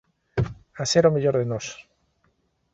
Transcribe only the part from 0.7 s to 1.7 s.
A ser o mellor de nós.